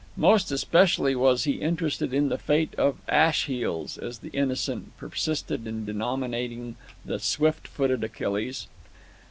Most 0.17 0.51
especially 0.51 1.13
was 1.15 1.43
he 1.43 1.61
interested 1.61 2.11
in 2.11 2.29
the 2.29 2.39
fate 2.39 2.73
of 2.75 2.97
"Ash 3.07 3.45
heels," 3.45 3.99
as 3.99 4.17
the 4.17 4.29
Innocent 4.31 4.97
persisted 4.97 5.67
in 5.67 5.85
denominating 5.85 6.75
the 7.05 7.19
"swift 7.19 7.67
footed 7.67 8.03
Achilles." 8.03 8.67